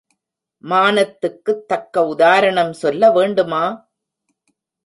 [0.63, 3.63] மானத்துக்குத் தக்க உதாரணம் சொல்ல வேண்டுமா?